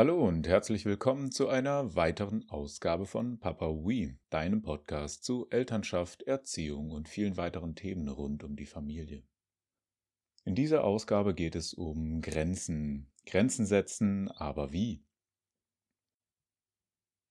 [0.00, 6.22] Hallo und herzlich willkommen zu einer weiteren Ausgabe von Papa Wee, deinem Podcast zu Elternschaft,
[6.22, 9.22] Erziehung und vielen weiteren Themen rund um die Familie.
[10.46, 13.12] In dieser Ausgabe geht es um Grenzen.
[13.26, 15.04] Grenzen setzen, aber wie?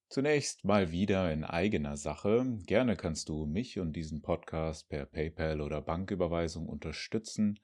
[0.10, 2.46] Zunächst mal wieder in eigener Sache.
[2.68, 7.60] Gerne kannst du mich und diesen Podcast per PayPal oder Banküberweisung unterstützen.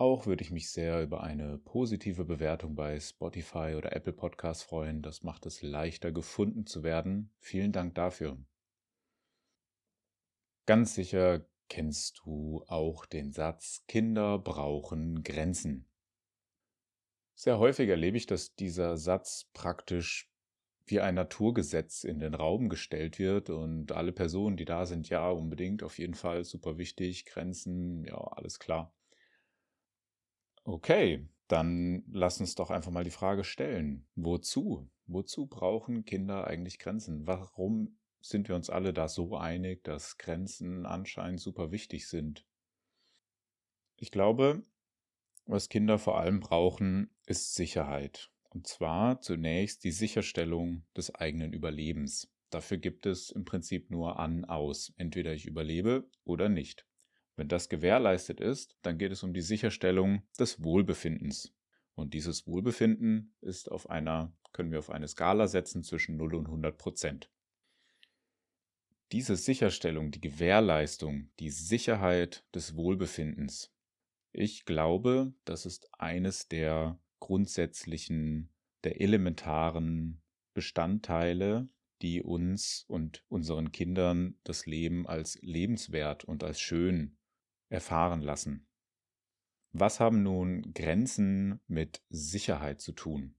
[0.00, 5.02] Auch würde ich mich sehr über eine positive Bewertung bei Spotify oder Apple Podcasts freuen.
[5.02, 7.30] Das macht es leichter gefunden zu werden.
[7.38, 8.38] Vielen Dank dafür.
[10.64, 15.86] Ganz sicher kennst du auch den Satz, Kinder brauchen Grenzen.
[17.34, 20.32] Sehr häufig erlebe ich, dass dieser Satz praktisch
[20.86, 25.28] wie ein Naturgesetz in den Raum gestellt wird und alle Personen, die da sind, ja,
[25.28, 28.94] unbedingt, auf jeden Fall, super wichtig, Grenzen, ja, alles klar.
[30.70, 34.06] Okay, dann lass uns doch einfach mal die Frage stellen.
[34.14, 34.88] Wozu?
[35.08, 37.26] Wozu brauchen Kinder eigentlich Grenzen?
[37.26, 42.46] Warum sind wir uns alle da so einig, dass Grenzen anscheinend super wichtig sind?
[43.96, 44.62] Ich glaube,
[45.44, 48.30] was Kinder vor allem brauchen, ist Sicherheit.
[48.50, 52.30] Und zwar zunächst die Sicherstellung des eigenen Überlebens.
[52.50, 54.92] Dafür gibt es im Prinzip nur an, aus.
[54.98, 56.86] Entweder ich überlebe oder nicht.
[57.36, 61.54] Wenn das gewährleistet ist, dann geht es um die Sicherstellung des Wohlbefindens.
[61.94, 66.46] Und dieses Wohlbefinden ist auf einer, können wir auf eine Skala setzen zwischen 0 und
[66.46, 67.30] 100 Prozent.
[69.12, 73.72] Diese Sicherstellung, die Gewährleistung, die Sicherheit des Wohlbefindens,
[74.32, 78.50] ich glaube, das ist eines der grundsätzlichen,
[78.84, 80.22] der elementaren
[80.54, 81.68] Bestandteile,
[82.02, 87.18] die uns und unseren Kindern das Leben als lebenswert und als schön
[87.70, 88.66] erfahren lassen.
[89.72, 93.36] Was haben nun Grenzen mit Sicherheit zu tun?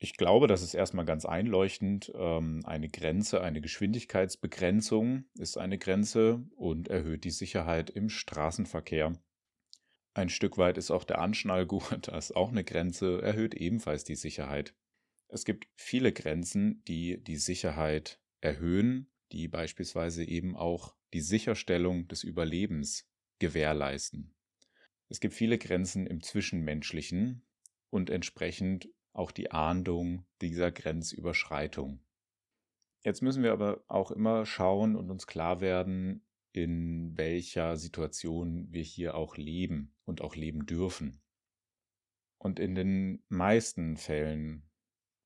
[0.00, 2.12] Ich glaube, das ist erstmal ganz einleuchtend.
[2.14, 9.20] Ähm, eine Grenze, eine Geschwindigkeitsbegrenzung ist eine Grenze und erhöht die Sicherheit im Straßenverkehr.
[10.14, 14.16] Ein Stück weit ist auch der Anschnallgurt, das ist auch eine Grenze, erhöht ebenfalls die
[14.16, 14.74] Sicherheit.
[15.28, 22.24] Es gibt viele Grenzen, die die Sicherheit erhöhen, die beispielsweise eben auch die Sicherstellung des
[22.24, 23.08] Überlebens
[23.38, 24.34] gewährleisten.
[25.08, 27.46] Es gibt viele Grenzen im Zwischenmenschlichen
[27.90, 32.00] und entsprechend auch die Ahndung dieser Grenzüberschreitung.
[33.04, 38.82] Jetzt müssen wir aber auch immer schauen und uns klar werden, in welcher Situation wir
[38.82, 41.20] hier auch leben und auch leben dürfen.
[42.38, 44.68] Und in den meisten Fällen,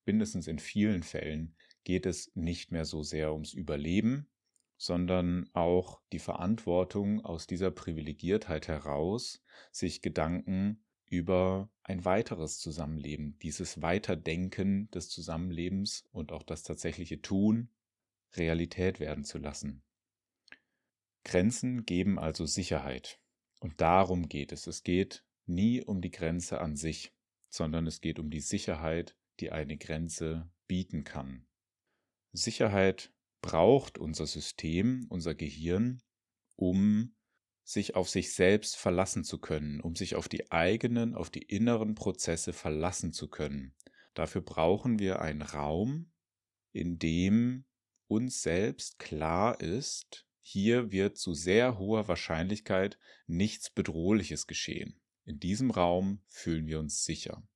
[0.05, 4.27] mindestens in vielen Fällen, geht es nicht mehr so sehr ums Überleben,
[4.77, 13.81] sondern auch die Verantwortung aus dieser Privilegiertheit heraus, sich Gedanken über ein weiteres Zusammenleben, dieses
[13.81, 17.69] Weiterdenken des Zusammenlebens und auch das tatsächliche Tun
[18.35, 19.83] Realität werden zu lassen.
[21.23, 23.19] Grenzen geben also Sicherheit.
[23.59, 24.67] Und darum geht es.
[24.67, 27.13] Es geht nie um die Grenze an sich,
[27.49, 31.45] sondern es geht um die Sicherheit, die eine Grenze bieten kann.
[32.33, 36.01] Sicherheit braucht unser System, unser Gehirn,
[36.55, 37.15] um
[37.63, 41.95] sich auf sich selbst verlassen zu können, um sich auf die eigenen, auf die inneren
[41.95, 43.73] Prozesse verlassen zu können.
[44.13, 46.11] Dafür brauchen wir einen Raum,
[46.71, 47.65] in dem
[48.07, 54.99] uns selbst klar ist, hier wird zu sehr hoher Wahrscheinlichkeit nichts Bedrohliches geschehen.
[55.23, 57.47] In diesem Raum fühlen wir uns sicher.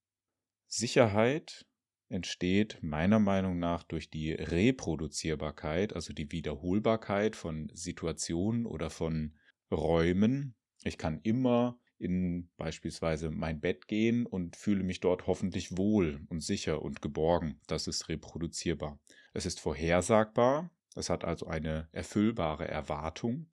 [0.67, 1.65] Sicherheit
[2.09, 9.37] entsteht meiner Meinung nach durch die Reproduzierbarkeit, also die Wiederholbarkeit von Situationen oder von
[9.71, 10.55] Räumen.
[10.83, 16.41] Ich kann immer in beispielsweise mein Bett gehen und fühle mich dort hoffentlich wohl und
[16.41, 17.59] sicher und geborgen.
[17.67, 18.99] Das ist reproduzierbar.
[19.33, 20.71] Es ist vorhersagbar.
[20.95, 23.49] Es hat also eine erfüllbare Erwartung.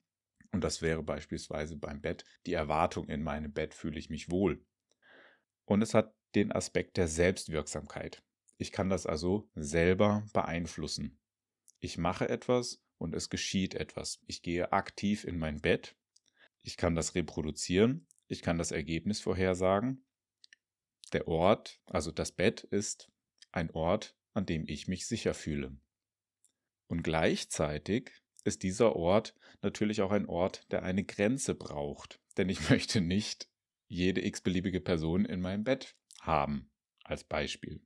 [0.53, 4.65] Und das wäre beispielsweise beim Bett die Erwartung, in meinem Bett fühle ich mich wohl.
[5.65, 8.23] Und es hat den Aspekt der Selbstwirksamkeit.
[8.57, 11.19] Ich kann das also selber beeinflussen.
[11.81, 14.21] Ich mache etwas und es geschieht etwas.
[14.27, 15.97] Ich gehe aktiv in mein Bett.
[16.63, 18.07] Ich kann das reproduzieren.
[18.27, 20.05] Ich kann das Ergebnis vorhersagen.
[21.13, 23.11] Der Ort, also das Bett, ist
[23.53, 25.77] ein Ort, an dem ich mich sicher fühle.
[26.87, 28.13] Und gleichzeitig
[28.45, 32.21] ist dieser Ort natürlich auch ein Ort, der eine Grenze braucht.
[32.37, 33.49] Denn ich möchte nicht
[33.89, 36.71] jede x-beliebige Person in meinem Bett haben,
[37.05, 37.83] als Beispiel.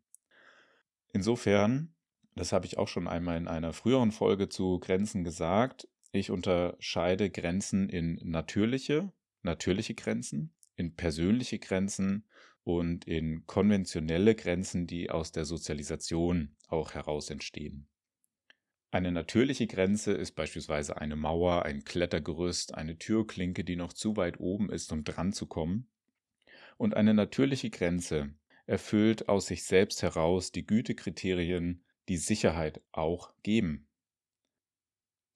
[1.12, 1.94] Insofern,
[2.34, 7.30] das habe ich auch schon einmal in einer früheren Folge zu Grenzen gesagt, ich unterscheide
[7.30, 9.12] Grenzen in natürliche,
[9.42, 12.26] natürliche Grenzen, in persönliche Grenzen
[12.64, 17.88] und in konventionelle Grenzen, die aus der Sozialisation auch heraus entstehen.
[18.90, 24.40] Eine natürliche Grenze ist beispielsweise eine Mauer, ein Klettergerüst, eine Türklinke, die noch zu weit
[24.40, 25.90] oben ist, um dran zu kommen.
[26.78, 28.34] Und eine natürliche Grenze
[28.68, 33.88] erfüllt aus sich selbst heraus die Gütekriterien, die Sicherheit auch geben.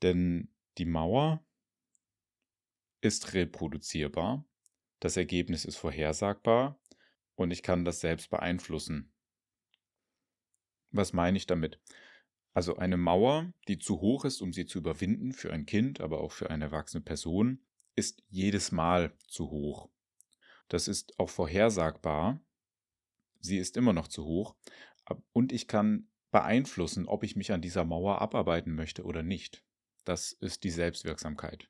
[0.03, 1.45] Denn die Mauer
[3.01, 4.45] ist reproduzierbar,
[5.01, 6.79] das Ergebnis ist vorhersagbar
[7.35, 9.13] und ich kann das selbst beeinflussen.
[10.91, 11.81] Was meine ich damit?
[12.53, 16.21] Also eine Mauer, die zu hoch ist, um sie zu überwinden für ein Kind, aber
[16.21, 17.65] auch für eine erwachsene Person,
[17.97, 19.89] ist jedes Mal zu hoch.
[20.69, 22.41] Das ist auch vorhersagbar.
[23.43, 24.57] Sie ist immer noch zu hoch.
[25.33, 29.63] Und ich kann beeinflussen, ob ich mich an dieser Mauer abarbeiten möchte oder nicht.
[30.05, 31.69] Das ist die Selbstwirksamkeit.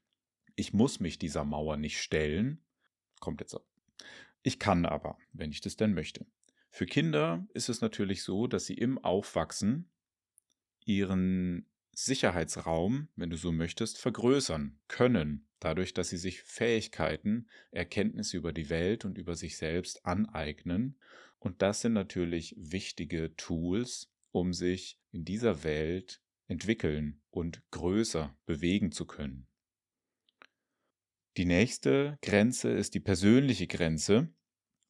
[0.54, 2.62] Ich muss mich dieser Mauer nicht stellen.
[3.20, 3.66] Kommt jetzt ab.
[4.42, 6.26] Ich kann aber, wenn ich das denn möchte.
[6.70, 9.90] Für Kinder ist es natürlich so, dass sie im Aufwachsen
[10.84, 18.52] ihren Sicherheitsraum, wenn du so möchtest, vergrößern können, dadurch, dass sie sich Fähigkeiten, Erkenntnisse über
[18.52, 20.98] die Welt und über sich selbst aneignen.
[21.42, 28.92] Und das sind natürlich wichtige Tools, um sich in dieser Welt entwickeln und größer bewegen
[28.92, 29.48] zu können.
[31.36, 34.32] Die nächste Grenze ist die persönliche Grenze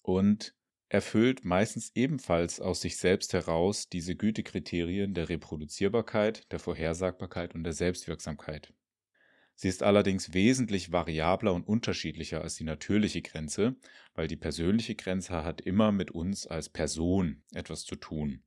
[0.02, 0.54] und
[0.90, 7.72] erfüllt meistens ebenfalls aus sich selbst heraus diese Gütekriterien der Reproduzierbarkeit, der Vorhersagbarkeit und der
[7.72, 8.75] Selbstwirksamkeit.
[9.54, 13.76] Sie ist allerdings wesentlich variabler und unterschiedlicher als die natürliche Grenze,
[14.14, 18.43] weil die persönliche Grenze hat immer mit uns als Person etwas zu tun.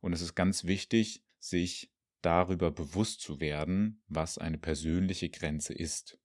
[0.00, 1.90] Und es ist ganz wichtig, sich
[2.22, 6.18] darüber bewusst zu werden, was eine persönliche Grenze ist.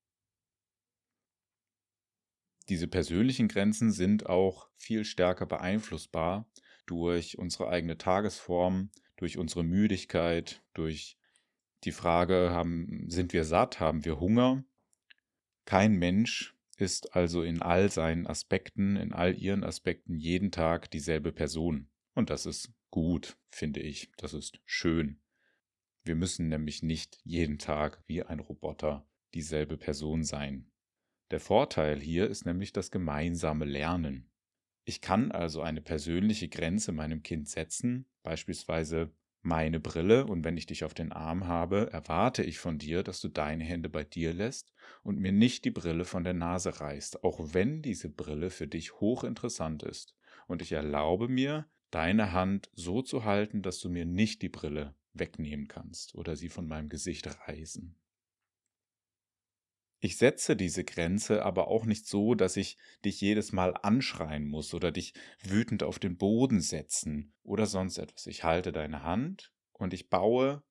[2.70, 6.50] Diese persönlichen Grenzen sind auch viel stärker beeinflussbar
[6.86, 11.18] durch unsere eigene Tagesform, durch unsere Müdigkeit, durch
[11.84, 14.64] die Frage, haben, sind wir satt, haben wir Hunger?
[15.66, 21.32] Kein Mensch ist also in all seinen Aspekten, in all ihren Aspekten jeden Tag dieselbe
[21.32, 21.90] Person.
[22.14, 24.12] Und das ist gut, finde ich.
[24.18, 25.22] Das ist schön.
[26.04, 30.70] Wir müssen nämlich nicht jeden Tag wie ein Roboter dieselbe Person sein.
[31.32, 34.30] Der Vorteil hier ist nämlich das gemeinsame Lernen.
[34.86, 39.12] Ich kann also eine persönliche Grenze meinem Kind setzen, beispielsweise
[39.44, 43.20] meine Brille, und wenn ich dich auf den Arm habe, erwarte ich von dir, dass
[43.22, 44.74] du deine Hände bei dir lässt
[45.04, 49.00] und mir nicht die Brille von der Nase reißt, auch wenn diese Brille für dich
[49.00, 50.16] hochinteressant ist.
[50.48, 54.96] Und ich erlaube mir, deine Hand so zu halten, dass du mir nicht die Brille
[55.14, 57.96] wegnehmen kannst oder sie von meinem Gesicht reißen.
[60.06, 64.74] Ich setze diese Grenze aber auch nicht so, dass ich dich jedes Mal anschreien muss
[64.74, 68.28] oder dich wütend auf den Boden setzen oder sonst etwas.
[68.28, 70.62] Ich halte deine Hand und ich baue,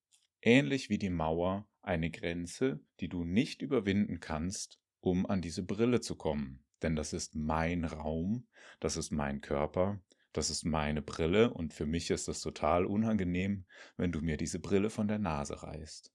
[0.42, 6.02] ähnlich wie die Mauer, eine Grenze, die du nicht überwinden kannst, um an diese Brille
[6.02, 6.62] zu kommen.
[6.82, 8.46] Denn das ist mein Raum,
[8.80, 9.98] das ist mein Körper,
[10.34, 13.64] das ist meine Brille und für mich ist es total unangenehm,
[13.96, 16.11] wenn du mir diese Brille von der Nase reißt.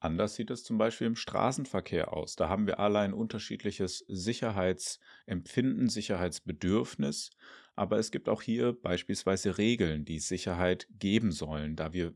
[0.00, 2.34] Anders sieht es zum Beispiel im Straßenverkehr aus.
[2.34, 7.30] Da haben wir alle ein unterschiedliches Sicherheitsempfinden, Sicherheitsbedürfnis.
[7.76, 12.14] Aber es gibt auch hier beispielsweise Regeln, die Sicherheit geben sollen, da wir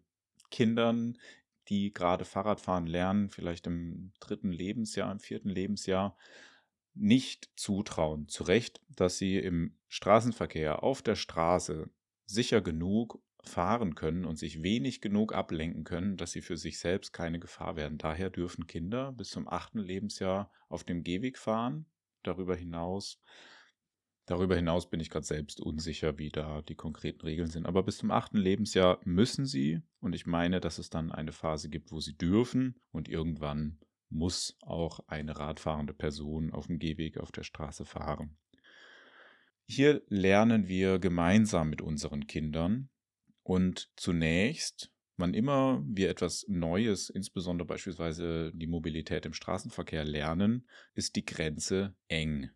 [0.51, 1.19] Kindern,
[1.69, 6.17] die gerade Fahrradfahren lernen, vielleicht im dritten Lebensjahr, im vierten Lebensjahr,
[6.95, 11.91] nicht zutrauen, zu Recht, dass sie im Straßenverkehr auf der Straße
[12.27, 17.13] sicher genug fahren können und sich wenig genug ablenken können, dass sie für sich selbst
[17.13, 17.99] keine Gefahr werden.
[17.99, 21.87] Daher dürfen Kinder bis zum achten Lebensjahr auf dem Gehweg fahren.
[22.23, 23.21] Darüber hinaus,
[24.27, 27.67] darüber hinaus bin ich gerade selbst unsicher, wie da die konkreten Regeln sind.
[27.67, 29.83] Aber bis zum achten Lebensjahr müssen sie.
[30.01, 32.81] Und ich meine, dass es dann eine Phase gibt, wo sie dürfen.
[32.93, 38.37] Und irgendwann muss auch eine radfahrende Person auf dem Gehweg auf der Straße fahren.
[39.67, 42.91] Hier lernen wir gemeinsam mit unseren Kindern,
[43.45, 51.15] und zunächst, wann immer wir etwas Neues, insbesondere beispielsweise die Mobilität im Straßenverkehr lernen, ist
[51.15, 52.51] die Grenze eng.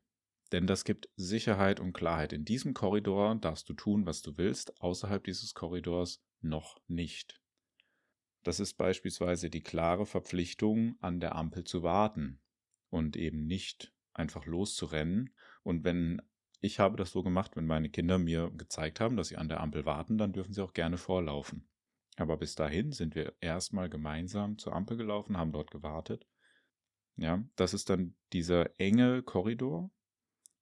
[0.50, 2.32] Denn das gibt Sicherheit und Klarheit.
[2.32, 7.40] In diesem Korridor darfst du tun, was du willst, außerhalb dieses Korridors noch nicht.
[8.44, 12.40] Das ist beispielsweise die klare Verpflichtung, an der Ampel zu warten
[12.88, 15.34] und eben nicht einfach loszurennen.
[15.62, 16.22] Und wenn
[16.60, 19.60] ich habe das so gemacht, wenn meine Kinder mir gezeigt haben, dass sie an der
[19.60, 21.68] Ampel warten, dann dürfen sie auch gerne vorlaufen.
[22.16, 26.26] Aber bis dahin sind wir erstmal gemeinsam zur Ampel gelaufen, haben dort gewartet.
[27.16, 29.90] Ja, das ist dann dieser enge Korridor.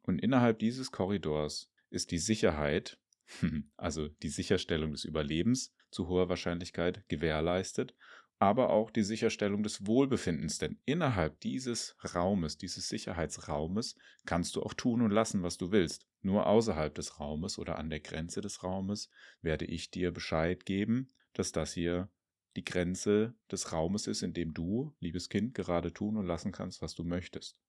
[0.02, 2.98] Und innerhalb dieses Korridors ist die Sicherheit,
[3.76, 7.94] also die Sicherstellung des Überlebens zu hoher Wahrscheinlichkeit gewährleistet,
[8.38, 10.58] aber auch die Sicherstellung des Wohlbefindens.
[10.58, 16.06] Denn innerhalb dieses Raumes, dieses Sicherheitsraumes, kannst du auch tun und lassen, was du willst.
[16.20, 21.12] Nur außerhalb des Raumes oder an der Grenze des Raumes werde ich dir Bescheid geben,
[21.32, 22.10] dass das hier
[22.56, 26.82] die Grenze des Raumes ist, in dem du, liebes Kind, gerade tun und lassen kannst,
[26.82, 27.60] was du möchtest.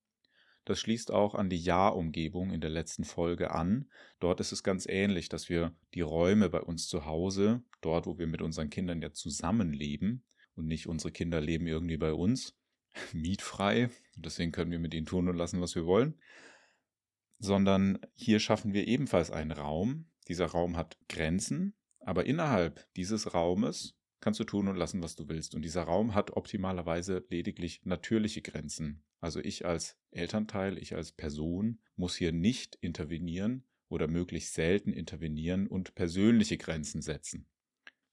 [0.65, 3.89] Das schließt auch an die Ja-Umgebung in der letzten Folge an.
[4.19, 8.17] Dort ist es ganz ähnlich, dass wir die Räume bei uns zu Hause, dort wo
[8.17, 10.25] wir mit unseren Kindern ja zusammenleben
[10.57, 12.57] und nicht unsere Kinder leben irgendwie bei uns,
[13.13, 16.19] mietfrei, deswegen können wir mit ihnen tun und lassen, was wir wollen,
[17.39, 20.09] sondern hier schaffen wir ebenfalls einen Raum.
[20.27, 25.29] Dieser Raum hat Grenzen, aber innerhalb dieses Raumes kannst du tun und lassen, was du
[25.29, 25.55] willst.
[25.55, 29.03] Und dieser Raum hat optimalerweise lediglich natürliche Grenzen.
[29.19, 35.67] Also ich als Elternteil, ich als Person muss hier nicht intervenieren oder möglichst selten intervenieren
[35.67, 37.47] und persönliche Grenzen setzen.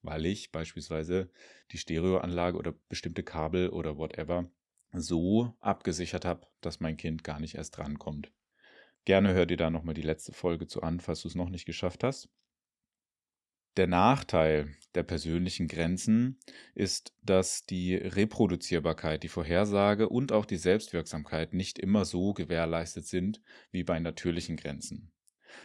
[0.05, 1.31] Weil ich beispielsweise
[1.73, 4.51] die Stereoanlage oder bestimmte Kabel oder whatever
[4.93, 8.31] so abgesichert habe, dass mein Kind gar nicht erst drankommt.
[9.07, 11.65] Gerne hör dir da nochmal die letzte Folge zu an, falls du es noch nicht
[11.65, 12.29] geschafft hast.
[13.77, 16.39] Der Nachteil der persönlichen Grenzen
[16.75, 23.41] ist, dass die Reproduzierbarkeit, die Vorhersage und auch die Selbstwirksamkeit nicht immer so gewährleistet sind
[23.73, 25.13] wie bei natürlichen Grenzen.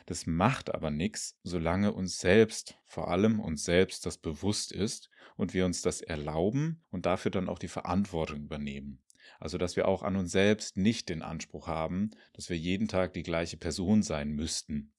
[0.06, 5.54] Das macht aber nichts, solange uns selbst, vor allem uns selbst, das bewusst ist und
[5.54, 9.02] wir uns das erlauben und dafür dann auch die Verantwortung übernehmen.
[9.40, 13.14] Also, dass wir auch an uns selbst nicht den Anspruch haben, dass wir jeden Tag
[13.14, 14.92] die gleiche Person sein müssten,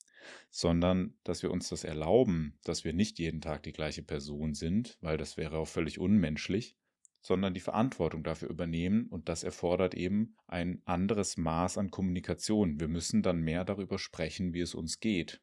[0.51, 4.99] sondern dass wir uns das erlauben, dass wir nicht jeden Tag die gleiche Person sind,
[5.01, 6.77] weil das wäre auch völlig unmenschlich,
[7.21, 12.81] sondern die Verantwortung dafür übernehmen und das erfordert eben ein anderes Maß an Kommunikation.
[12.81, 15.41] Wir müssen dann mehr darüber sprechen, wie es uns geht.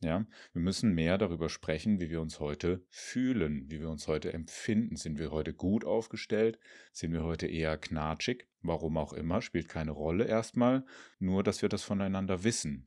[0.00, 4.32] Ja, wir müssen mehr darüber sprechen, wie wir uns heute fühlen, wie wir uns heute
[4.32, 4.94] empfinden.
[4.94, 6.60] Sind wir heute gut aufgestellt?
[6.92, 8.46] Sind wir heute eher knatschig?
[8.62, 10.84] Warum auch immer, spielt keine Rolle erstmal,
[11.18, 12.86] nur dass wir das voneinander wissen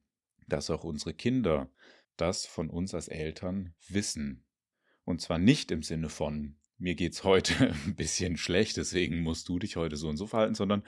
[0.51, 1.71] dass auch unsere Kinder
[2.17, 4.45] das von uns als Eltern wissen.
[5.03, 7.53] Und zwar nicht im Sinne von, mir geht's heute
[7.85, 10.83] ein bisschen schlecht, deswegen musst du dich heute so und so verhalten, sondern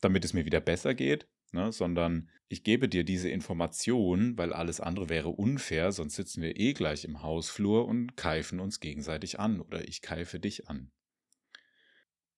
[0.00, 4.80] damit es mir wieder besser geht, ne, sondern ich gebe dir diese Information, weil alles
[4.80, 9.60] andere wäre unfair, sonst sitzen wir eh gleich im Hausflur und keifen uns gegenseitig an
[9.60, 10.90] oder ich keife dich an.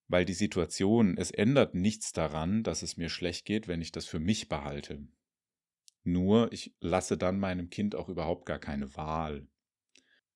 [0.09, 4.07] Weil die Situation, es ändert nichts daran, dass es mir schlecht geht, wenn ich das
[4.07, 5.07] für mich behalte.
[6.05, 9.49] Nur ich lasse dann meinem Kind auch überhaupt gar keine Wahl.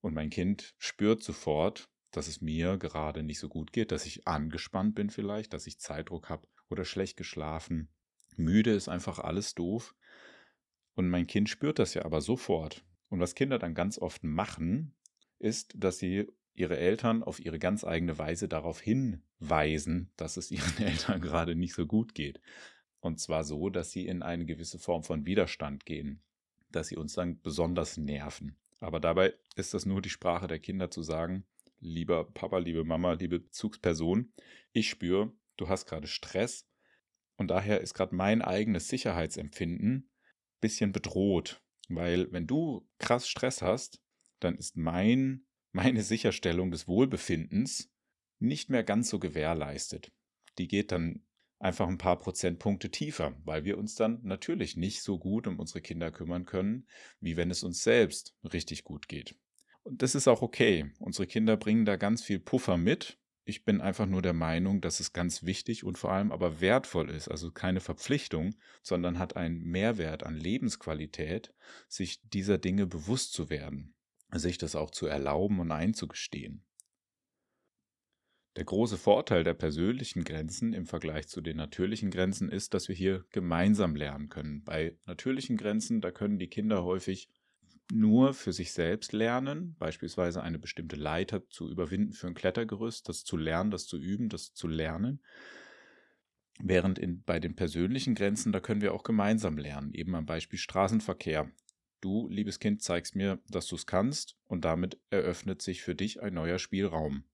[0.01, 4.27] Und mein Kind spürt sofort, dass es mir gerade nicht so gut geht, dass ich
[4.27, 7.89] angespannt bin vielleicht, dass ich Zeitdruck habe oder schlecht geschlafen.
[8.37, 9.95] Müde ist einfach alles doof.
[10.95, 12.85] Und mein Kind spürt das ja aber sofort.
[13.09, 14.95] Und was Kinder dann ganz oft machen,
[15.39, 20.79] ist, dass sie ihre Eltern auf ihre ganz eigene Weise darauf hinweisen, dass es ihren
[20.83, 22.41] Eltern gerade nicht so gut geht.
[23.01, 26.21] Und zwar so, dass sie in eine gewisse Form von Widerstand gehen,
[26.71, 28.57] dass sie uns dann besonders nerven.
[28.81, 31.45] Aber dabei ist das nur die Sprache der Kinder zu sagen,
[31.81, 34.33] lieber Papa, liebe Mama, liebe Bezugsperson,
[34.73, 36.69] ich spüre, du hast gerade Stress
[37.37, 40.11] und daher ist gerade mein eigenes Sicherheitsempfinden
[40.61, 44.03] bisschen bedroht, weil wenn du krass Stress hast,
[44.41, 47.93] dann ist mein meine Sicherstellung des Wohlbefindens
[48.39, 50.13] nicht mehr ganz so gewährleistet.
[50.59, 51.25] Die geht dann
[51.59, 55.81] einfach ein paar Prozentpunkte tiefer, weil wir uns dann natürlich nicht so gut um unsere
[55.81, 56.87] Kinder kümmern können,
[57.21, 59.37] wie wenn es uns selbst richtig gut geht.
[59.89, 60.91] Und das ist auch okay.
[60.99, 63.19] Unsere Kinder bringen da ganz viel Puffer mit.
[63.47, 67.09] Ich bin einfach nur der Meinung, dass es ganz wichtig und vor allem aber wertvoll
[67.09, 71.55] ist, also keine Verpflichtung, sondern hat einen Mehrwert an Lebensqualität,
[71.89, 73.95] sich dieser Dinge bewusst zu werden,
[74.31, 76.67] sich das auch zu erlauben und einzugestehen.
[78.57, 82.95] Der große Vorteil der persönlichen Grenzen im Vergleich zu den natürlichen Grenzen ist, dass wir
[82.95, 84.65] hier gemeinsam lernen können.
[84.65, 87.31] Bei natürlichen Grenzen, da können die Kinder häufig
[87.93, 93.25] nur für sich selbst lernen, beispielsweise eine bestimmte Leiter zu überwinden für ein Klettergerüst, das
[93.25, 95.21] zu lernen, das zu üben, das zu lernen.
[96.61, 100.59] Während in, bei den persönlichen Grenzen, da können wir auch gemeinsam lernen, eben am Beispiel
[100.59, 101.51] Straßenverkehr.
[102.01, 106.23] Du, liebes Kind, zeigst mir, dass du es kannst und damit eröffnet sich für dich
[106.23, 107.25] ein neuer Spielraum.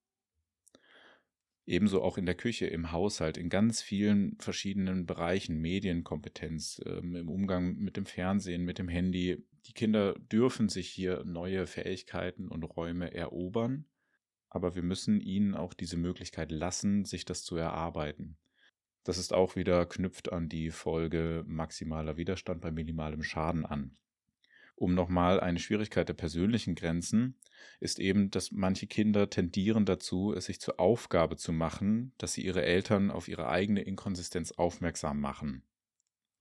[1.66, 7.28] Ebenso auch in der Küche, im Haushalt, in ganz vielen verschiedenen Bereichen, Medienkompetenz, ähm, im
[7.30, 9.42] Umgang mit dem Fernsehen, mit dem Handy.
[9.66, 13.86] Die Kinder dürfen sich hier neue Fähigkeiten und Räume erobern,
[14.48, 18.36] aber wir müssen ihnen auch diese Möglichkeit lassen, sich das zu erarbeiten.
[19.04, 23.96] Das ist auch wieder knüpft an die Folge maximaler Widerstand bei minimalem Schaden an.
[24.76, 27.36] um nochmal eine Schwierigkeit der persönlichen Grenzen,
[27.80, 32.44] ist eben, dass manche Kinder tendieren dazu, es sich zur Aufgabe zu machen, dass sie
[32.44, 35.62] ihre Eltern auf ihre eigene Inkonsistenz aufmerksam machen.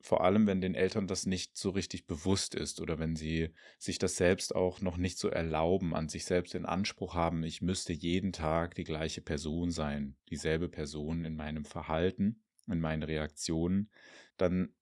[0.06, 4.00] Vor allem, wenn den Eltern das nicht so richtig bewusst ist oder wenn sie sich
[4.00, 7.94] das selbst auch noch nicht so erlauben, an sich selbst den Anspruch haben, ich müsste
[7.94, 13.90] jeden Tag die gleiche Person sein, dieselbe Person in meinem Verhalten, in meinen Reaktionen,
[14.36, 14.74] dann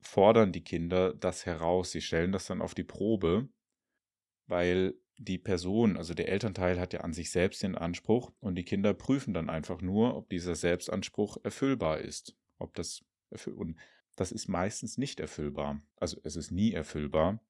[0.00, 1.90] fordern die Kinder das heraus.
[1.90, 3.48] Sie stellen das dann auf die Probe,
[4.46, 8.64] weil die Person, also der Elternteil hat ja an sich selbst den Anspruch und die
[8.64, 12.36] Kinder prüfen dann einfach nur, ob dieser Selbstanspruch erfüllbar ist.
[12.58, 13.04] Ob das
[13.56, 13.76] und
[14.18, 15.80] das ist meistens nicht erfüllbar.
[15.96, 17.40] Also es ist nie erfüllbar.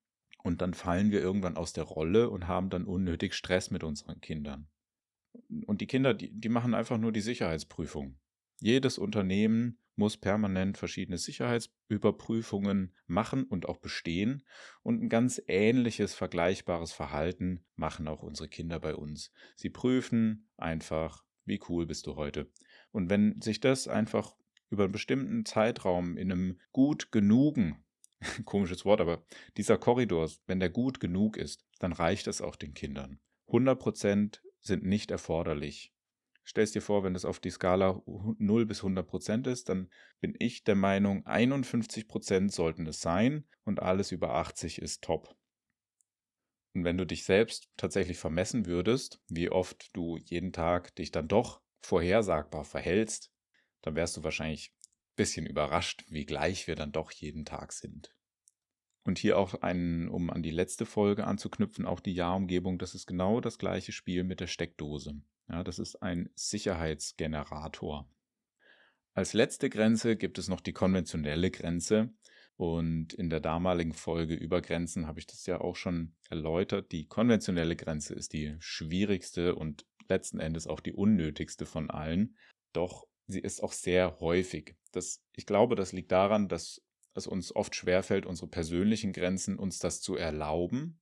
[0.42, 4.20] Und dann fallen wir irgendwann aus der Rolle und haben dann unnötig Stress mit unseren
[4.20, 4.68] Kindern.
[5.66, 8.18] Und die Kinder, die, die machen einfach nur die Sicherheitsprüfung.
[8.60, 14.44] Jedes Unternehmen muss permanent verschiedene Sicherheitsüberprüfungen machen und auch bestehen.
[14.82, 19.32] Und ein ganz ähnliches, vergleichbares Verhalten machen auch unsere Kinder bei uns.
[19.56, 22.50] Sie prüfen einfach, wie cool bist du heute.
[22.92, 24.36] Und wenn sich das einfach
[24.70, 27.84] über einen bestimmten Zeitraum in einem gut genugen,
[28.44, 29.24] komisches Wort, aber
[29.56, 33.20] dieser Korridor, wenn der gut genug ist, dann reicht es auch den Kindern.
[33.46, 35.92] 100 Prozent sind nicht erforderlich.
[36.46, 40.34] Stellst dir vor, wenn das auf die Skala 0 bis 100 Prozent ist, dann bin
[40.38, 45.36] ich der Meinung, 51 Prozent sollten es sein und alles über 80 ist top.
[46.74, 51.28] Und wenn du dich selbst tatsächlich vermessen würdest, wie oft du jeden Tag dich dann
[51.28, 53.30] doch vorhersagbar verhältst,
[53.82, 58.14] dann wärst du wahrscheinlich ein bisschen überrascht, wie gleich wir dann doch jeden Tag sind.
[59.04, 63.06] Und hier auch ein, um an die letzte Folge anzuknüpfen, auch die Ja-Umgebung, das ist
[63.06, 65.20] genau das gleiche Spiel mit der Steckdose.
[65.48, 68.06] Ja, das ist ein Sicherheitsgenerator.
[69.14, 72.12] Als letzte Grenze gibt es noch die konventionelle Grenze.
[72.56, 76.90] Und in der damaligen Folge über Grenzen habe ich das ja auch schon erläutert.
[76.90, 82.36] Die konventionelle Grenze ist die schwierigste und letzten Endes auch die unnötigste von allen.
[82.72, 84.74] Doch sie ist auch sehr häufig.
[84.92, 86.82] Das, ich glaube, das liegt daran, dass
[87.14, 90.98] es uns oft schwerfällt, unsere persönlichen Grenzen uns das zu erlauben.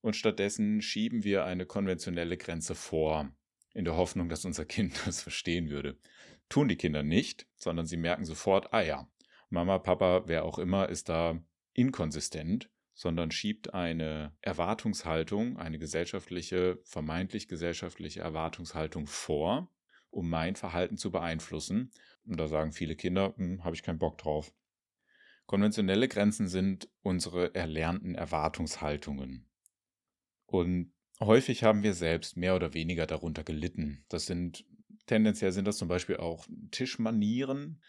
[0.00, 3.30] Und stattdessen schieben wir eine konventionelle Grenze vor
[3.74, 5.98] in der Hoffnung, dass unser Kind das verstehen würde.
[6.48, 9.08] Tun die Kinder nicht, sondern sie merken sofort, ah ja,
[9.48, 17.48] Mama, Papa, wer auch immer, ist da inkonsistent, sondern schiebt eine Erwartungshaltung, eine gesellschaftliche, vermeintlich
[17.48, 19.68] gesellschaftliche Erwartungshaltung vor,
[20.14, 21.90] um mein Verhalten zu beeinflussen.
[22.24, 24.52] Und da sagen viele Kinder, hm, habe ich keinen Bock drauf.
[25.46, 29.46] Konventionelle Grenzen sind unsere erlernten Erwartungshaltungen.
[30.46, 34.04] Und Häufig haben wir selbst mehr oder weniger darunter gelitten.
[34.08, 34.64] Das sind
[35.06, 37.80] tendenziell sind das zum Beispiel auch Tischmanieren.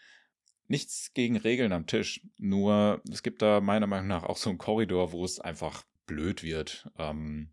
[0.68, 4.58] Nichts gegen Regeln am Tisch, nur es gibt da meiner Meinung nach auch so einen
[4.58, 6.90] Korridor, wo es einfach blöd wird.
[6.98, 7.52] Ähm,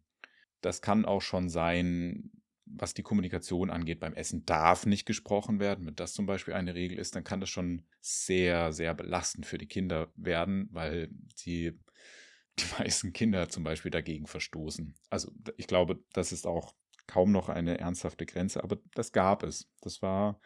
[0.62, 2.32] das kann auch schon sein,
[2.66, 4.00] was die Kommunikation angeht.
[4.00, 5.86] Beim Essen darf nicht gesprochen werden.
[5.86, 9.58] Wenn das zum Beispiel eine Regel ist, dann kann das schon sehr, sehr belastend für
[9.58, 11.80] die Kinder werden, weil sie
[12.60, 14.94] die meisten Kinder zum Beispiel dagegen verstoßen.
[15.10, 16.76] Also ich glaube, das ist auch
[17.08, 19.70] kaum noch eine ernsthafte Grenze, aber das gab es.
[19.82, 20.40] Das war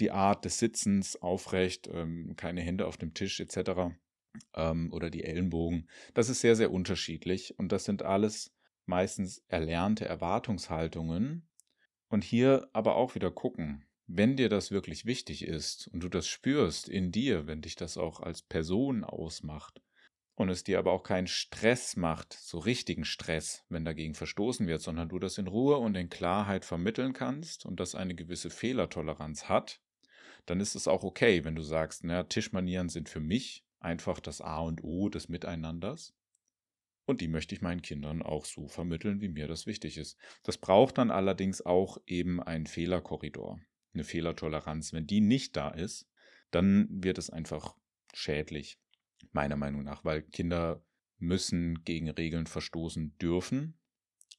[0.00, 3.94] die Art des Sitzens aufrecht, ähm, keine Hände auf dem Tisch etc.
[4.54, 5.88] Ähm, oder die Ellenbogen.
[6.14, 8.52] Das ist sehr, sehr unterschiedlich und das sind alles
[8.86, 11.46] meistens erlernte Erwartungshaltungen.
[12.12, 16.26] Und hier aber auch wieder gucken, wenn dir das wirklich wichtig ist und du das
[16.26, 19.80] spürst in dir, wenn dich das auch als Person ausmacht,
[20.34, 24.82] und es dir aber auch keinen Stress macht, so richtigen Stress, wenn dagegen verstoßen wird,
[24.82, 29.48] sondern du das in Ruhe und in Klarheit vermitteln kannst und das eine gewisse Fehlertoleranz
[29.48, 29.80] hat,
[30.44, 34.42] dann ist es auch okay, wenn du sagst, na, Tischmanieren sind für mich einfach das
[34.42, 36.12] A und O des Miteinanders.
[37.04, 40.16] Und die möchte ich meinen Kindern auch so vermitteln, wie mir das wichtig ist.
[40.44, 43.60] Das braucht dann allerdings auch eben einen Fehlerkorridor,
[43.92, 44.92] eine Fehlertoleranz.
[44.92, 46.08] Wenn die nicht da ist,
[46.50, 47.76] dann wird es einfach
[48.14, 48.78] schädlich
[49.32, 50.84] meiner Meinung nach, weil Kinder
[51.18, 53.78] müssen gegen Regeln verstoßen dürfen,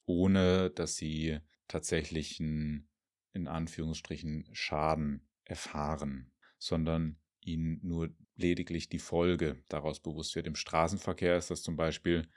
[0.06, 2.88] ohne dass sie tatsächlichen,
[3.32, 10.46] in Anführungsstrichen, Schaden erfahren, sondern ihnen nur lediglich die Folge daraus bewusst wird.
[10.46, 12.28] Im Straßenverkehr ist das zum Beispiel,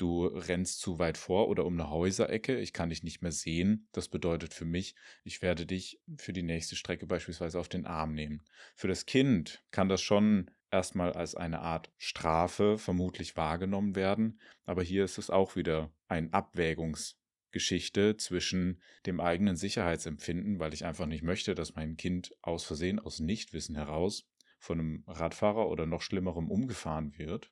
[0.00, 3.88] du rennst zu weit vor oder um eine Häuserecke, ich kann dich nicht mehr sehen.
[3.92, 8.14] Das bedeutet für mich, ich werde dich für die nächste Strecke beispielsweise auf den Arm
[8.14, 8.42] nehmen.
[8.74, 14.40] Für das Kind kann das schon erstmal als eine Art Strafe vermutlich wahrgenommen werden.
[14.64, 21.06] Aber hier ist es auch wieder ein Abwägungsgeschichte zwischen dem eigenen Sicherheitsempfinden, weil ich einfach
[21.06, 26.02] nicht möchte, dass mein Kind aus Versehen, aus Nichtwissen heraus von einem Radfahrer oder noch
[26.02, 27.50] schlimmerem umgefahren wird.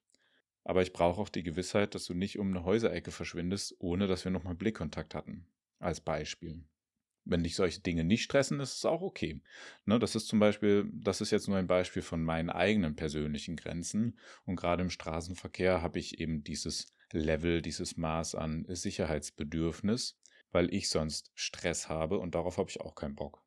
[0.68, 4.26] Aber ich brauche auch die Gewissheit, dass du nicht um eine Häuserecke verschwindest, ohne dass
[4.26, 5.46] wir nochmal Blickkontakt hatten.
[5.78, 6.62] Als Beispiel.
[7.24, 9.40] Wenn dich solche Dinge nicht stressen, ist es auch okay.
[9.86, 13.56] Ne, das ist zum Beispiel, das ist jetzt nur ein Beispiel von meinen eigenen persönlichen
[13.56, 14.18] Grenzen.
[14.44, 20.20] Und gerade im Straßenverkehr habe ich eben dieses Level, dieses Maß an Sicherheitsbedürfnis,
[20.52, 23.42] weil ich sonst Stress habe und darauf habe ich auch keinen Bock.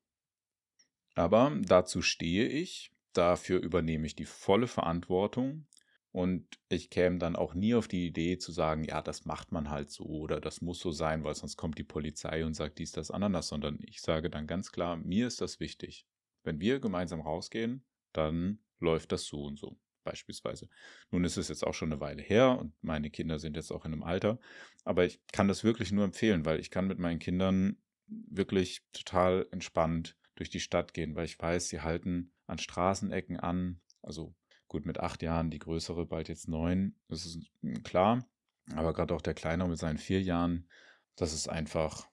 [1.13, 5.67] Aber dazu stehe ich, dafür übernehme ich die volle Verantwortung
[6.11, 9.69] und ich käme dann auch nie auf die Idee zu sagen, ja, das macht man
[9.69, 12.91] halt so oder das muss so sein, weil sonst kommt die Polizei und sagt dies,
[12.91, 16.05] das, Ananas, sondern ich sage dann ganz klar, mir ist das wichtig.
[16.43, 20.67] Wenn wir gemeinsam rausgehen, dann läuft das so und so, beispielsweise.
[21.11, 23.85] Nun ist es jetzt auch schon eine Weile her und meine Kinder sind jetzt auch
[23.85, 24.39] in einem Alter,
[24.83, 29.47] aber ich kann das wirklich nur empfehlen, weil ich kann mit meinen Kindern wirklich total
[29.51, 34.35] entspannt durch die Stadt gehen, weil ich weiß, sie halten an Straßenecken an, also
[34.71, 38.25] Gut, mit acht Jahren, die größere bald jetzt neun, das ist hm, klar.
[38.73, 40.69] Aber gerade auch der Kleinere mit seinen vier Jahren,
[41.17, 42.09] das ist einfach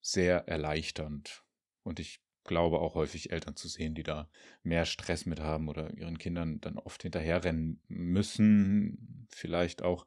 [0.00, 1.44] sehr erleichternd.
[1.84, 4.28] Und ich glaube auch häufig Eltern zu sehen, die da
[4.64, 9.28] mehr Stress mit haben oder ihren Kindern dann oft hinterherrennen müssen.
[9.30, 10.04] Vielleicht auch.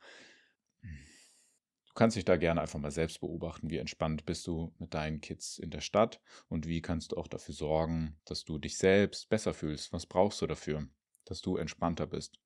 [0.82, 5.22] Du kannst dich da gerne einfach mal selbst beobachten, wie entspannt bist du mit deinen
[5.22, 9.30] Kids in der Stadt und wie kannst du auch dafür sorgen, dass du dich selbst
[9.30, 9.94] besser fühlst.
[9.94, 10.90] Was brauchst du dafür?
[11.26, 12.40] Dass du entspannter bist.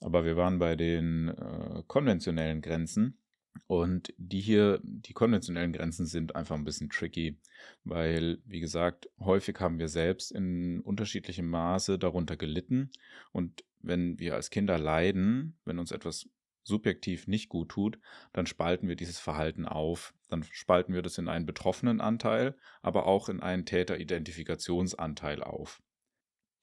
[0.00, 3.18] Aber wir waren bei den äh, konventionellen Grenzen
[3.66, 7.38] und die hier, die konventionellen Grenzen sind einfach ein bisschen tricky,
[7.84, 12.90] weil, wie gesagt, häufig haben wir selbst in unterschiedlichem Maße darunter gelitten
[13.32, 16.28] und wenn wir als Kinder leiden, wenn uns etwas
[16.64, 17.98] subjektiv nicht gut tut,
[18.32, 20.14] dann spalten wir dieses Verhalten auf.
[20.28, 25.80] Dann spalten wir das in einen betroffenen Anteil, aber auch in einen Täteridentifikationsanteil auf.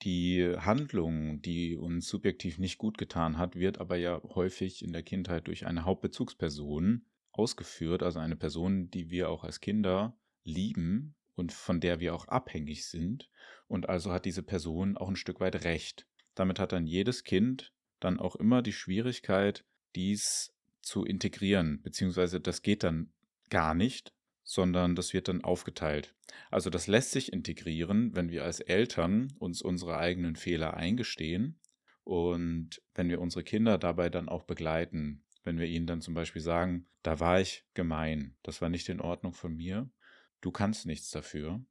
[0.06, 5.02] Die Handlung, die uns subjektiv nicht gut getan hat, wird aber ja häufig in der
[5.02, 11.52] Kindheit durch eine Hauptbezugsperson ausgeführt, also eine Person, die wir auch als Kinder lieben und
[11.52, 13.32] von der wir auch abhängig sind.
[13.68, 16.08] Und also hat diese Person auch ein Stück weit Recht.
[16.36, 19.65] Damit hat dann jedes Kind dann auch immer die Schwierigkeit,
[19.96, 23.12] dies zu integrieren, beziehungsweise das geht dann
[23.50, 24.13] gar nicht,
[24.46, 26.14] sondern das wird dann aufgeteilt.
[26.52, 31.60] Also das lässt sich integrieren, wenn wir als Eltern uns unsere eigenen Fehler eingestehen
[32.04, 35.24] und wenn wir unsere Kinder dabei dann auch begleiten.
[35.44, 39.02] Wenn wir ihnen dann zum Beispiel sagen, da war ich gemein, das war nicht in
[39.02, 39.90] Ordnung von mir,
[40.42, 41.64] du kannst nichts dafür,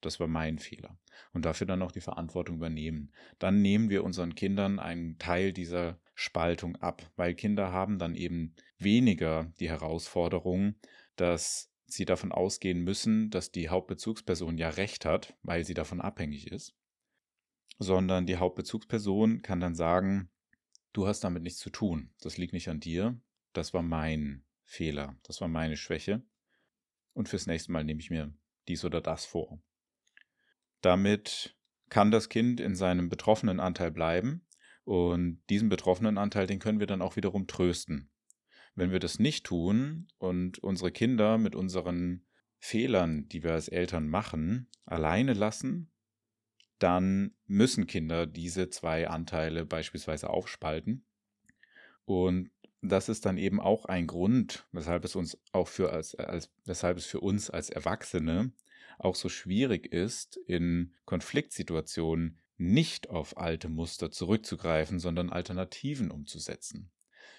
[0.00, 0.98] das war mein Fehler.
[1.32, 3.12] Und dafür dann auch die Verantwortung übernehmen.
[3.40, 8.54] Dann nehmen wir unseren Kindern einen Teil dieser Spaltung ab, weil Kinder haben dann eben
[8.78, 10.76] weniger die Herausforderung,
[11.16, 16.50] dass sie davon ausgehen müssen, dass die Hauptbezugsperson ja recht hat, weil sie davon abhängig
[16.52, 16.76] ist,
[17.78, 20.30] sondern die Hauptbezugsperson kann dann sagen,
[20.92, 23.20] du hast damit nichts zu tun, das liegt nicht an dir,
[23.52, 26.22] das war mein Fehler, das war meine Schwäche
[27.14, 28.32] und fürs nächste Mal nehme ich mir
[28.68, 29.60] dies oder das vor.
[30.82, 31.56] Damit
[31.88, 34.46] kann das Kind in seinem betroffenen Anteil bleiben
[34.84, 38.10] und diesen betroffenen Anteil, den können wir dann auch wiederum trösten.
[38.78, 42.24] Wenn wir das nicht tun und unsere Kinder mit unseren
[42.60, 45.90] Fehlern, die wir als Eltern machen, alleine lassen,
[46.78, 51.04] dann müssen Kinder diese zwei Anteile beispielsweise aufspalten.
[52.04, 56.52] Und das ist dann eben auch ein Grund, weshalb es uns auch für als, als
[56.64, 58.52] weshalb es für uns als Erwachsene
[59.00, 66.92] auch so schwierig ist, in Konfliktsituationen nicht auf alte Muster zurückzugreifen, sondern Alternativen umzusetzen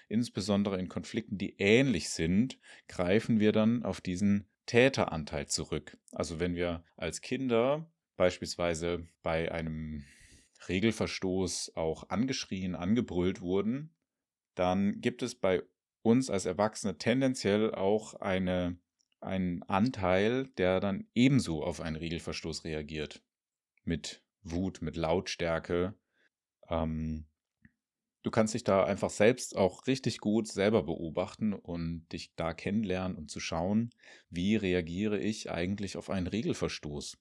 [0.08, 5.98] insbesondere in Konflikten, die ähnlich sind, greifen wir dann auf diesen Täteranteil zurück.
[6.12, 10.04] Also wenn wir als Kinder beispielsweise bei einem
[10.68, 13.94] Regelverstoß auch angeschrien, angebrüllt wurden,
[14.54, 15.62] dann gibt es bei
[16.02, 18.78] uns als Erwachsene tendenziell auch eine,
[19.20, 23.22] einen Anteil, der dann ebenso auf einen Regelverstoß reagiert.
[23.84, 25.94] Mit Wut, mit Lautstärke.
[26.68, 27.26] Ähm,
[28.22, 33.16] Du kannst dich da einfach selbst auch richtig gut selber beobachten und dich da kennenlernen
[33.16, 33.90] und zu schauen,
[34.28, 37.16] wie reagiere ich eigentlich auf einen Regelverstoß.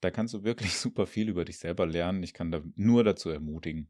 [0.00, 2.22] Da kannst du wirklich super viel über dich selber lernen.
[2.22, 3.88] Ich kann da nur dazu ermutigen.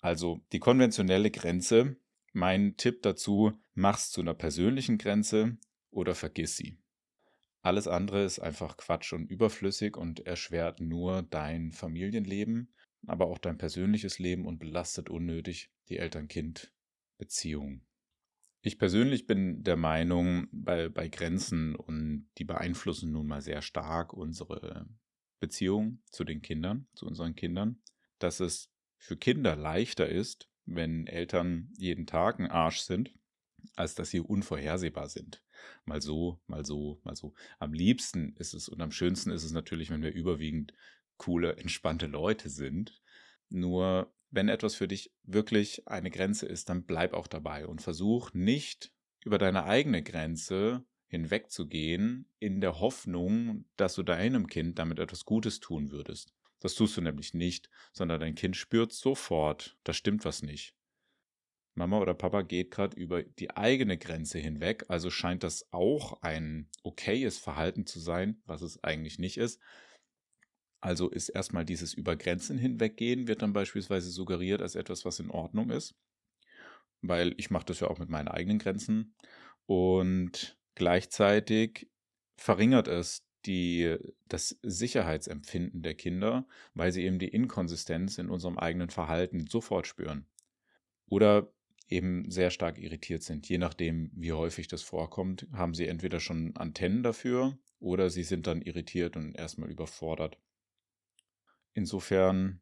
[0.00, 1.96] Also die konventionelle Grenze,
[2.32, 5.56] mein Tipp dazu, mach's zu einer persönlichen Grenze
[5.90, 6.78] oder vergiss sie.
[7.62, 12.74] Alles andere ist einfach Quatsch und überflüssig und erschwert nur dein Familienleben
[13.06, 17.82] aber auch dein persönliches Leben und belastet unnötig die Eltern-Kind-Beziehung.
[18.62, 24.14] Ich persönlich bin der Meinung, bei, bei Grenzen und die beeinflussen nun mal sehr stark
[24.14, 24.86] unsere
[25.38, 27.82] Beziehung zu den Kindern, zu unseren Kindern,
[28.18, 33.12] dass es für Kinder leichter ist, wenn Eltern jeden Tag ein Arsch sind,
[33.76, 35.42] als dass sie unvorhersehbar sind.
[35.84, 37.34] Mal so, mal so, mal so.
[37.58, 40.72] Am liebsten ist es und am schönsten ist es natürlich, wenn wir überwiegend
[41.16, 43.00] coole, entspannte Leute sind.
[43.48, 48.32] Nur wenn etwas für dich wirklich eine Grenze ist, dann bleib auch dabei und versuch
[48.32, 48.92] nicht
[49.24, 55.60] über deine eigene Grenze hinwegzugehen, in der Hoffnung, dass du deinem Kind damit etwas Gutes
[55.60, 56.34] tun würdest.
[56.60, 60.74] Das tust du nämlich nicht, sondern dein Kind spürt sofort, da stimmt was nicht.
[61.74, 66.68] Mama oder Papa geht gerade über die eigene Grenze hinweg, also scheint das auch ein
[66.82, 69.60] okayes Verhalten zu sein, was es eigentlich nicht ist.
[70.84, 75.30] Also ist erstmal dieses über Grenzen hinweggehen, wird dann beispielsweise suggeriert als etwas, was in
[75.30, 75.94] Ordnung ist,
[77.00, 79.14] weil ich mache das ja auch mit meinen eigenen Grenzen
[79.64, 81.88] und gleichzeitig
[82.36, 83.96] verringert es die,
[84.28, 90.26] das Sicherheitsempfinden der Kinder, weil sie eben die Inkonsistenz in unserem eigenen Verhalten sofort spüren.
[91.06, 91.50] Oder
[91.88, 93.48] eben sehr stark irritiert sind.
[93.48, 98.46] Je nachdem, wie häufig das vorkommt, haben sie entweder schon Antennen dafür oder sie sind
[98.46, 100.38] dann irritiert und erstmal überfordert.
[101.74, 102.60] Insofern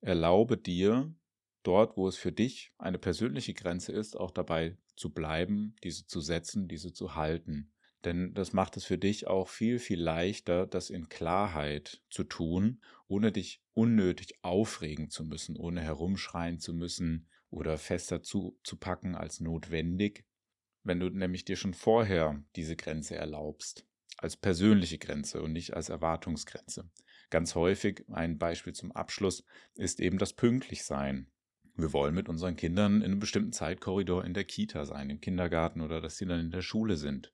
[0.00, 1.14] erlaube dir,
[1.62, 6.20] dort, wo es für dich eine persönliche Grenze ist, auch dabei zu bleiben, diese zu
[6.20, 7.72] setzen, diese zu halten.
[8.04, 12.82] Denn das macht es für dich auch viel, viel leichter, das in Klarheit zu tun,
[13.06, 19.14] ohne dich unnötig aufregen zu müssen, ohne herumschreien zu müssen oder fester zu, zu packen
[19.14, 20.24] als notwendig,
[20.82, 23.86] wenn du nämlich dir schon vorher diese Grenze erlaubst,
[24.22, 26.90] als persönliche Grenze und nicht als Erwartungsgrenze.
[27.30, 31.28] Ganz häufig, ein Beispiel zum Abschluss, ist eben das Pünktlichsein.
[31.74, 35.80] Wir wollen mit unseren Kindern in einem bestimmten Zeitkorridor in der Kita sein, im Kindergarten
[35.80, 37.32] oder dass sie dann in der Schule sind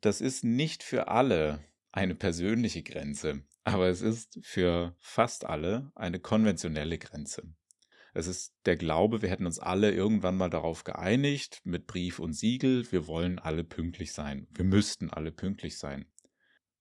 [0.00, 6.20] das ist nicht für alle eine persönliche Grenze, aber es ist für fast alle eine
[6.20, 7.42] konventionelle Grenze.
[8.14, 12.32] Es ist der Glaube, wir hätten uns alle irgendwann mal darauf geeinigt, mit Brief und
[12.32, 14.48] Siegel, wir wollen alle pünktlich sein.
[14.50, 16.06] Wir müssten alle pünktlich sein.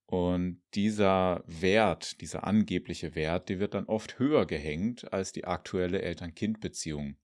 [0.06, 6.02] Und dieser Wert, dieser angebliche Wert, der wird dann oft höher gehängt als die aktuelle
[6.02, 7.18] Eltern-Kind-Beziehung.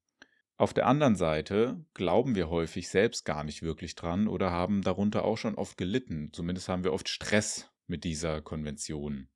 [0.57, 5.23] Auf der anderen Seite glauben wir häufig selbst gar nicht wirklich dran oder haben darunter
[5.23, 6.29] auch schon oft gelitten.
[6.33, 9.29] Zumindest haben wir oft Stress mit dieser Konvention.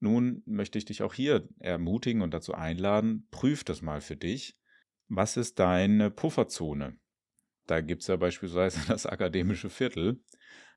[0.00, 4.58] Nun möchte ich dich auch hier ermutigen und dazu einladen, prüf das mal für dich.
[5.08, 6.98] Was ist deine Pufferzone?
[7.66, 10.22] Da gibt es ja beispielsweise das akademische Viertel.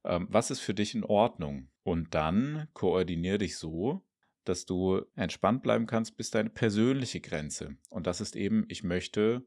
[0.04, 1.70] Ähm, was ist für dich in Ordnung?
[1.84, 4.06] Und dann koordinier dich so,
[4.44, 7.78] dass du entspannt bleiben kannst bis deine persönliche Grenze.
[7.90, 9.46] Und das ist eben, ich möchte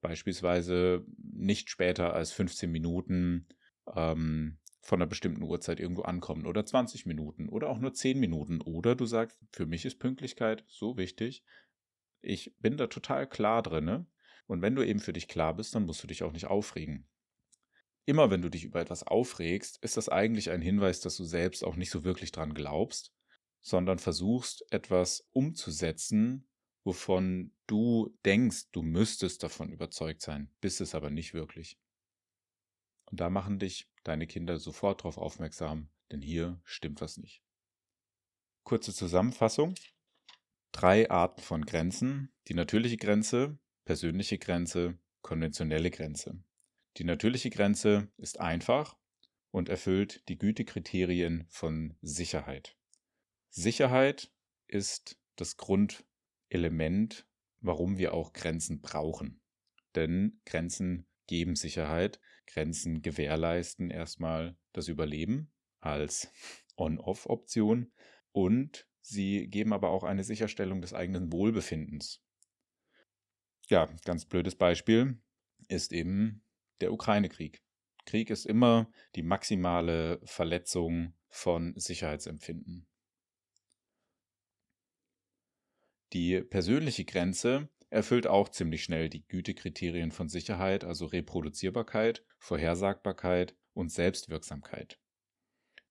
[0.00, 3.46] beispielsweise nicht später als 15 Minuten
[3.94, 8.60] ähm, von einer bestimmten Uhrzeit irgendwo ankommen oder 20 Minuten oder auch nur 10 Minuten.
[8.60, 11.44] Oder du sagst, für mich ist Pünktlichkeit so wichtig.
[12.22, 14.06] Ich bin da total klar drin.
[14.46, 17.08] Und wenn du eben für dich klar bist, dann musst du dich auch nicht aufregen.
[18.04, 21.64] Immer wenn du dich über etwas aufregst, ist das eigentlich ein Hinweis, dass du selbst
[21.64, 23.12] auch nicht so wirklich dran glaubst,
[23.60, 26.46] sondern versuchst, etwas umzusetzen,
[26.84, 31.76] wovon du denkst, du müsstest davon überzeugt sein, bist es aber nicht wirklich.
[33.06, 37.42] Und da machen dich deine Kinder sofort darauf aufmerksam, denn hier stimmt was nicht.
[38.64, 39.74] Kurze Zusammenfassung.
[40.72, 42.32] Drei Arten von Grenzen.
[42.48, 46.42] Die natürliche Grenze, persönliche Grenze, konventionelle Grenze.
[46.96, 48.96] Die natürliche Grenze ist einfach
[49.50, 52.76] und erfüllt die Gütekriterien von Sicherheit.
[53.50, 54.30] Sicherheit
[54.66, 56.04] ist das Grund,
[56.48, 57.26] Element,
[57.60, 59.40] warum wir auch Grenzen brauchen.
[59.94, 66.30] Denn Grenzen geben Sicherheit, Grenzen gewährleisten erstmal das Überleben als
[66.76, 67.92] On-Off-Option
[68.32, 72.22] und sie geben aber auch eine Sicherstellung des eigenen Wohlbefindens.
[73.68, 75.18] Ja, ganz blödes Beispiel
[75.68, 76.44] ist eben
[76.80, 77.62] der Ukraine-Krieg.
[78.04, 82.86] Krieg ist immer die maximale Verletzung von Sicherheitsempfinden.
[86.12, 93.92] Die persönliche Grenze erfüllt auch ziemlich schnell die Gütekriterien von Sicherheit, also Reproduzierbarkeit, Vorhersagbarkeit und
[93.92, 94.98] Selbstwirksamkeit.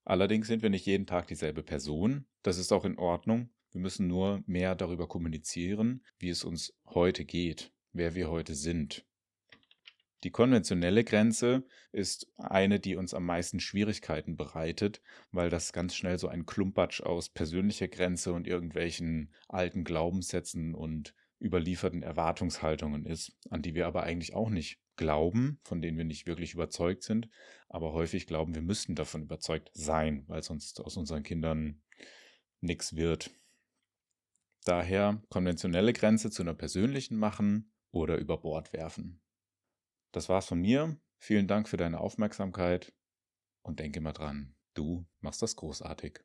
[0.03, 4.07] Allerdings sind wir nicht jeden Tag dieselbe Person, das ist auch in Ordnung, wir müssen
[4.07, 9.05] nur mehr darüber kommunizieren, wie es uns heute geht, wer wir heute sind.
[10.23, 16.17] Die konventionelle Grenze ist eine, die uns am meisten Schwierigkeiten bereitet, weil das ganz schnell
[16.17, 21.13] so ein Klumpatsch aus persönlicher Grenze und irgendwelchen alten Glaubenssätzen und
[21.45, 26.25] überlieferten Erwartungshaltungen ist, an die wir aber eigentlich auch nicht glauben, von denen wir nicht
[26.25, 27.29] wirklich überzeugt sind,
[27.69, 31.81] aber häufig glauben, wir müssten davon überzeugt sein, weil sonst aus unseren Kindern
[32.61, 33.31] nichts wird.
[34.63, 39.21] Daher konventionelle Grenze zu einer persönlichen machen oder über Bord werfen.
[40.11, 40.99] Das war's von mir.
[41.17, 42.93] Vielen Dank für deine Aufmerksamkeit
[43.61, 46.24] und denke mal dran, du machst das großartig.